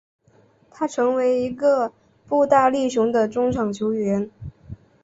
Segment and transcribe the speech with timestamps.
[0.71, 1.93] 他成为一个
[2.25, 4.31] 步大力雄的中场球员。